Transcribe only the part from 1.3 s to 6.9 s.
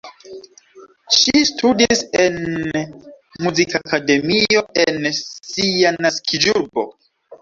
studis en Muzikakademio en sia naskiĝurbo.